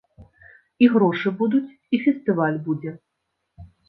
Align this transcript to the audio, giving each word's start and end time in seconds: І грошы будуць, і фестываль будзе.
І 0.85 0.85
грошы 0.93 1.31
будуць, 1.41 1.75
і 1.97 1.99
фестываль 2.05 2.57
будзе. 2.69 2.95